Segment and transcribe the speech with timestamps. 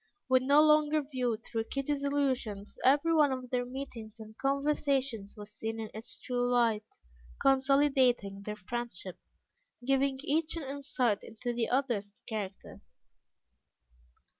[0.27, 5.53] When no longer viewed through Kitty's illusions, every one of their meetings and conversations was
[5.53, 6.97] seen in its true light,
[7.39, 9.19] consolidating their friendship,
[9.85, 12.81] giving each an insight into the other's character.